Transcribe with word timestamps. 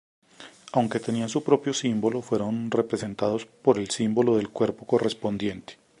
Aunque 0.73 0.99
tenían 0.99 1.29
su 1.29 1.43
propio 1.43 1.75
símbolo, 1.75 2.23
fueron 2.23 2.71
representados 2.71 3.45
por 3.45 3.77
el 3.77 3.91
símbolo 3.91 4.35
del 4.37 4.49
cuerpo 4.49 4.87
correspondiente. 4.87 5.77